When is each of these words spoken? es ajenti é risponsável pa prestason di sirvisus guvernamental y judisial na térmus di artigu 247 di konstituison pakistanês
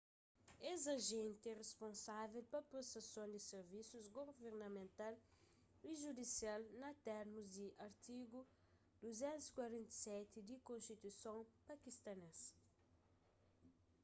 es 0.71 0.83
ajenti 0.93 1.45
é 1.47 1.53
risponsável 1.63 2.41
pa 2.51 2.69
prestason 2.71 3.27
di 3.33 3.39
sirvisus 3.49 4.05
guvernamental 4.17 5.13
y 5.89 5.91
judisial 6.03 6.61
na 6.81 6.89
térmus 7.07 7.45
di 7.57 7.67
artigu 7.87 8.39
247 9.03 10.41
di 10.47 10.55
konstituison 10.69 11.37
pakistanês 11.67 12.39